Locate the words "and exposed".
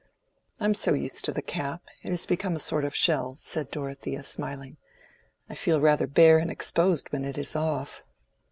6.39-7.09